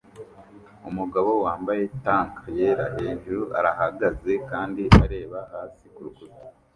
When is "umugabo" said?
0.89-1.31